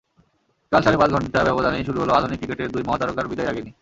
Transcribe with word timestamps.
কাল 0.71 0.81
সাড়ে 0.83 0.97
পাঁচ 0.97 1.09
ঘণ্টা 1.11 1.39
ব্যবধানেই 1.47 1.85
শুরু 1.87 1.97
হলো 2.01 2.11
আধুনিক 2.13 2.37
ক্রিকেটের 2.39 2.69
দুই 2.73 2.83
মহাতারকার 2.87 3.29
বিদায়রাগিণী। 3.31 3.69